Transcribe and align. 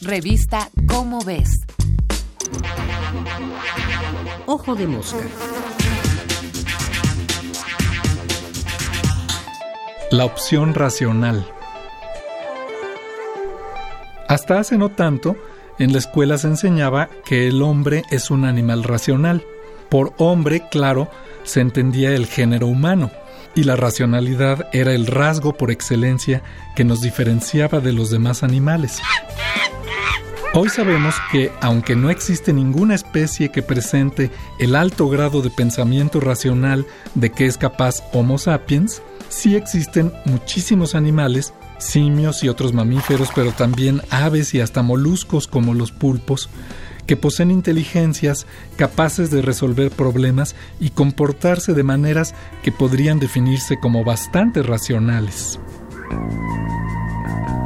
Revista 0.00 0.70
Cómo 0.86 1.24
ves. 1.24 1.50
Ojo 4.46 4.76
de 4.76 4.86
mosca. 4.86 5.18
La 10.12 10.24
opción 10.24 10.74
racional. 10.74 11.50
Hasta 14.28 14.60
hace 14.60 14.78
no 14.78 14.90
tanto, 14.90 15.36
en 15.80 15.92
la 15.92 15.98
escuela 15.98 16.38
se 16.38 16.46
enseñaba 16.46 17.08
que 17.24 17.48
el 17.48 17.60
hombre 17.60 18.04
es 18.12 18.30
un 18.30 18.44
animal 18.44 18.84
racional. 18.84 19.44
Por 19.88 20.14
hombre, 20.18 20.62
claro, 20.70 21.10
se 21.42 21.60
entendía 21.60 22.14
el 22.14 22.26
género 22.26 22.68
humano, 22.68 23.10
y 23.56 23.64
la 23.64 23.74
racionalidad 23.74 24.68
era 24.72 24.92
el 24.92 25.08
rasgo 25.08 25.54
por 25.54 25.72
excelencia 25.72 26.44
que 26.76 26.84
nos 26.84 27.00
diferenciaba 27.00 27.80
de 27.80 27.92
los 27.92 28.10
demás 28.10 28.44
animales. 28.44 29.00
Hoy 30.54 30.70
sabemos 30.70 31.14
que, 31.30 31.52
aunque 31.60 31.94
no 31.94 32.08
existe 32.08 32.54
ninguna 32.54 32.94
especie 32.94 33.50
que 33.50 33.62
presente 33.62 34.30
el 34.58 34.74
alto 34.74 35.08
grado 35.08 35.42
de 35.42 35.50
pensamiento 35.50 36.20
racional 36.20 36.86
de 37.14 37.30
que 37.30 37.46
es 37.46 37.58
capaz 37.58 38.02
Homo 38.12 38.38
sapiens, 38.38 39.02
sí 39.28 39.56
existen 39.56 40.10
muchísimos 40.24 40.94
animales, 40.94 41.52
simios 41.78 42.42
y 42.42 42.48
otros 42.48 42.72
mamíferos, 42.72 43.28
pero 43.34 43.52
también 43.52 44.00
aves 44.10 44.54
y 44.54 44.60
hasta 44.60 44.82
moluscos 44.82 45.46
como 45.46 45.74
los 45.74 45.92
pulpos, 45.92 46.48
que 47.06 47.16
poseen 47.16 47.50
inteligencias 47.50 48.46
capaces 48.76 49.30
de 49.30 49.42
resolver 49.42 49.90
problemas 49.90 50.56
y 50.80 50.90
comportarse 50.90 51.74
de 51.74 51.82
maneras 51.82 52.34
que 52.62 52.72
podrían 52.72 53.18
definirse 53.18 53.78
como 53.78 54.02
bastante 54.02 54.62
racionales. 54.62 55.60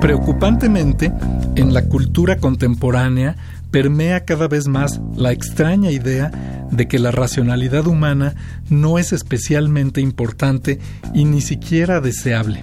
Preocupantemente, 0.02 1.12
en 1.55 1.73
la 1.73 1.84
cultura 1.84 2.38
contemporánea 2.38 3.37
permea 3.70 4.24
cada 4.24 4.48
vez 4.48 4.66
más 4.66 5.01
la 5.15 5.30
extraña 5.30 5.93
idea 5.93 6.32
de 6.73 6.88
que 6.88 6.99
la 6.99 7.13
racionalidad 7.13 7.87
humana 7.87 8.35
no 8.68 8.99
es 8.99 9.12
especialmente 9.12 10.01
importante 10.01 10.80
y 11.15 11.24
ni 11.24 11.40
siquiera 11.40 12.01
deseable. 12.01 12.62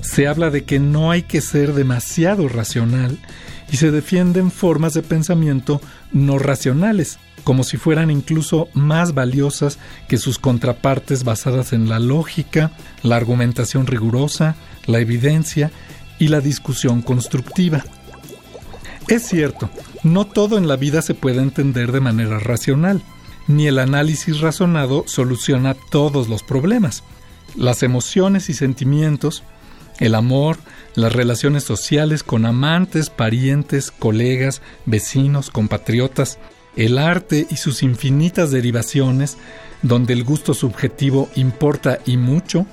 Se 0.00 0.28
habla 0.28 0.50
de 0.50 0.62
que 0.62 0.78
no 0.78 1.10
hay 1.10 1.22
que 1.22 1.40
ser 1.40 1.74
demasiado 1.74 2.46
racional 2.48 3.18
y 3.72 3.76
se 3.76 3.90
defienden 3.90 4.52
formas 4.52 4.94
de 4.94 5.02
pensamiento 5.02 5.80
no 6.12 6.38
racionales, 6.38 7.18
como 7.42 7.64
si 7.64 7.78
fueran 7.78 8.12
incluso 8.12 8.68
más 8.74 9.12
valiosas 9.12 9.80
que 10.06 10.18
sus 10.18 10.38
contrapartes 10.38 11.24
basadas 11.24 11.72
en 11.72 11.88
la 11.88 11.98
lógica, 11.98 12.70
la 13.02 13.16
argumentación 13.16 13.88
rigurosa, 13.88 14.54
la 14.86 15.00
evidencia 15.00 15.72
y 16.18 16.28
la 16.28 16.40
discusión 16.40 17.02
constructiva. 17.02 17.84
Es 19.08 19.26
cierto, 19.26 19.68
no 20.02 20.26
todo 20.26 20.56
en 20.56 20.68
la 20.68 20.76
vida 20.76 21.02
se 21.02 21.14
puede 21.14 21.42
entender 21.42 21.92
de 21.92 22.00
manera 22.00 22.38
racional, 22.38 23.02
ni 23.46 23.66
el 23.66 23.78
análisis 23.78 24.40
razonado 24.40 25.04
soluciona 25.06 25.74
todos 25.74 26.28
los 26.28 26.42
problemas. 26.42 27.02
Las 27.54 27.82
emociones 27.82 28.48
y 28.48 28.54
sentimientos, 28.54 29.42
el 30.00 30.14
amor, 30.14 30.58
las 30.94 31.12
relaciones 31.12 31.64
sociales 31.64 32.22
con 32.22 32.46
amantes, 32.46 33.10
parientes, 33.10 33.90
colegas, 33.90 34.62
vecinos, 34.86 35.50
compatriotas, 35.50 36.38
el 36.76 36.98
arte 36.98 37.46
y 37.50 37.56
sus 37.56 37.82
infinitas 37.82 38.50
derivaciones, 38.50 39.36
donde 39.82 40.14
el 40.14 40.24
gusto 40.24 40.54
subjetivo 40.54 41.28
importa 41.36 41.98
y 42.06 42.16
mucho. 42.16 42.66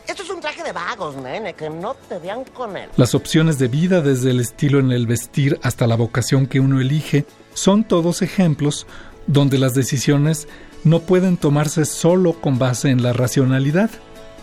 Vagos, 0.71 1.15
nene, 1.15 1.53
que 1.53 1.69
no 1.69 1.93
te 1.93 2.19
vean 2.19 2.43
con 2.53 2.77
él. 2.77 2.89
Las 2.97 3.15
opciones 3.15 3.59
de 3.59 3.67
vida, 3.67 4.01
desde 4.01 4.31
el 4.31 4.39
estilo 4.39 4.79
en 4.79 4.91
el 4.91 5.07
vestir 5.07 5.59
hasta 5.63 5.87
la 5.87 5.95
vocación 5.95 6.47
que 6.47 6.59
uno 6.59 6.79
elige, 6.79 7.25
son 7.53 7.83
todos 7.83 8.21
ejemplos 8.21 8.87
donde 9.27 9.57
las 9.57 9.73
decisiones 9.73 10.47
no 10.83 11.01
pueden 11.01 11.37
tomarse 11.37 11.85
solo 11.85 12.33
con 12.33 12.57
base 12.57 12.89
en 12.89 13.03
la 13.03 13.13
racionalidad. 13.13 13.89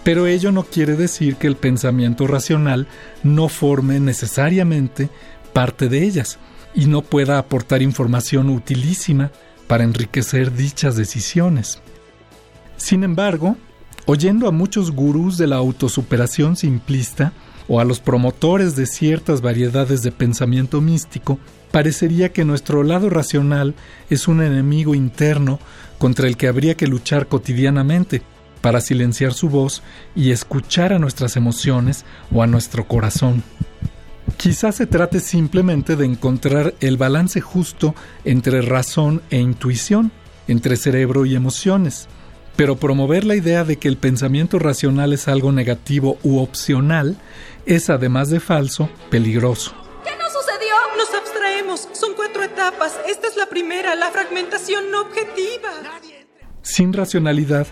Pero 0.04 0.26
ello 0.26 0.52
no 0.52 0.62
quiere 0.62 0.96
decir 0.96 1.36
que 1.36 1.48
el 1.48 1.56
pensamiento 1.56 2.26
racional 2.26 2.86
no 3.22 3.48
forme 3.48 4.00
necesariamente 4.00 5.10
parte 5.52 5.88
de 5.88 6.04
ellas 6.04 6.38
y 6.74 6.86
no 6.86 7.02
pueda 7.02 7.38
aportar 7.38 7.82
información 7.82 8.48
utilísima 8.48 9.32
para 9.66 9.84
enriquecer 9.84 10.54
dichas 10.54 10.96
decisiones. 10.96 11.80
Sin 12.76 13.02
embargo, 13.02 13.56
oyendo 14.08 14.48
a 14.48 14.52
muchos 14.52 14.90
gurús 14.90 15.36
de 15.36 15.46
la 15.46 15.56
autosuperación 15.56 16.56
simplista 16.56 17.34
o 17.68 17.78
a 17.78 17.84
los 17.84 18.00
promotores 18.00 18.74
de 18.74 18.86
ciertas 18.86 19.42
variedades 19.42 20.00
de 20.00 20.10
pensamiento 20.10 20.80
místico, 20.80 21.38
parecería 21.70 22.32
que 22.32 22.46
nuestro 22.46 22.82
lado 22.84 23.10
racional 23.10 23.74
es 24.08 24.26
un 24.26 24.42
enemigo 24.42 24.94
interno 24.94 25.58
contra 25.98 26.26
el 26.26 26.38
que 26.38 26.48
habría 26.48 26.74
que 26.74 26.86
luchar 26.86 27.28
cotidianamente 27.28 28.22
para 28.62 28.80
silenciar 28.80 29.34
su 29.34 29.50
voz 29.50 29.82
y 30.16 30.30
escuchar 30.30 30.94
a 30.94 30.98
nuestras 30.98 31.36
emociones 31.36 32.06
o 32.32 32.42
a 32.42 32.46
nuestro 32.46 32.88
corazón. 32.88 33.42
Quizás 34.38 34.76
se 34.76 34.86
trate 34.86 35.20
simplemente 35.20 35.96
de 35.96 36.06
encontrar 36.06 36.72
el 36.80 36.96
balance 36.96 37.42
justo 37.42 37.94
entre 38.24 38.62
razón 38.62 39.20
e 39.28 39.38
intuición, 39.38 40.12
entre 40.46 40.76
cerebro 40.76 41.26
y 41.26 41.34
emociones, 41.34 42.08
pero 42.58 42.74
promover 42.74 43.24
la 43.24 43.36
idea 43.36 43.62
de 43.62 43.76
que 43.76 43.86
el 43.86 43.96
pensamiento 43.96 44.58
racional 44.58 45.12
es 45.12 45.28
algo 45.28 45.52
negativo 45.52 46.18
u 46.24 46.40
opcional 46.40 47.16
es, 47.66 47.88
además 47.88 48.30
de 48.30 48.40
falso, 48.40 48.90
peligroso. 49.10 49.72
¿Qué 50.02 50.10
nos 50.20 50.32
sucedió? 50.32 50.74
Nos 50.96 51.14
abstraemos. 51.14 51.88
Son 51.92 52.14
cuatro 52.16 52.42
etapas. 52.42 52.98
Esta 53.08 53.28
es 53.28 53.36
la 53.36 53.46
primera, 53.46 53.94
la 53.94 54.10
fragmentación 54.10 54.90
no 54.90 55.02
objetiva. 55.02 55.68
Sin 56.62 56.92
racionalidad, 56.92 57.68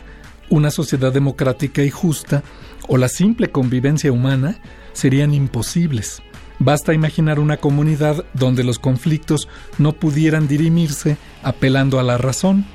una 0.51 0.71
sociedad 0.71 1.13
democrática 1.13 1.83
y 1.83 1.91
justa 1.91 2.45
o 2.87 2.97
la 2.97 3.09
simple 3.09 3.51
convivencia 3.51 4.13
humana 4.13 4.61
serían 4.93 5.35
imposibles. 5.35 6.23
Basta 6.61 6.95
imaginar 6.95 7.41
una 7.41 7.57
comunidad 7.57 8.25
donde 8.35 8.63
los 8.63 8.79
conflictos 8.79 9.49
no 9.79 9.95
pudieran 9.95 10.47
dirimirse 10.47 11.17
apelando 11.43 11.99
a 11.99 12.05
la 12.05 12.19
razón. 12.19 12.67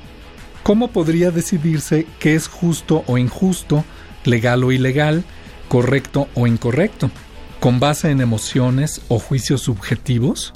¿Cómo 0.62 0.88
podría 0.88 1.30
decidirse 1.30 2.06
qué 2.18 2.34
es 2.34 2.48
justo 2.48 3.04
o 3.06 3.18
injusto, 3.18 3.84
legal 4.24 4.64
o 4.64 4.72
ilegal, 4.72 5.24
correcto 5.68 6.28
o 6.34 6.46
incorrecto? 6.46 7.10
¿Con 7.60 7.80
base 7.80 8.10
en 8.10 8.20
emociones 8.20 9.00
o 9.08 9.18
juicios 9.18 9.62
subjetivos? 9.62 10.52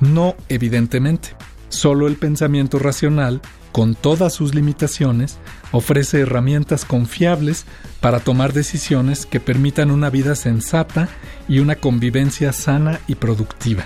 No, 0.00 0.34
evidentemente. 0.48 1.36
Solo 1.68 2.06
el 2.06 2.16
pensamiento 2.16 2.78
racional 2.78 3.40
con 3.74 3.96
todas 3.96 4.32
sus 4.32 4.54
limitaciones, 4.54 5.38
ofrece 5.72 6.20
herramientas 6.20 6.84
confiables 6.84 7.66
para 8.00 8.20
tomar 8.20 8.52
decisiones 8.52 9.26
que 9.26 9.40
permitan 9.40 9.90
una 9.90 10.10
vida 10.10 10.36
sensata 10.36 11.08
y 11.48 11.58
una 11.58 11.74
convivencia 11.74 12.52
sana 12.52 13.00
y 13.08 13.16
productiva. 13.16 13.84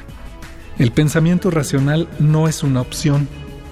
El 0.79 0.93
pensamiento 0.93 1.51
racional 1.51 2.07
no 2.19 2.49
es 2.49 2.63
una 2.63 2.83
opción, 2.83 3.27